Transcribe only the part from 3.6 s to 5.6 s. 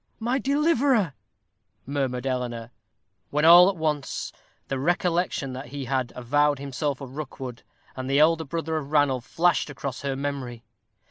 at once the recollection